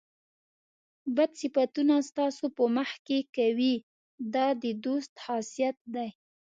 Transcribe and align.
بد 1.15 1.31
صفتونه 1.41 1.95
ستاسو 2.09 2.45
په 2.57 2.63
مخ 2.75 2.89
کې 3.07 3.19
کوي 3.35 3.75
دا 4.33 4.47
د 4.63 4.65
دوست 4.85 5.13
خاصیت 5.23 5.77
دی. 5.95 6.09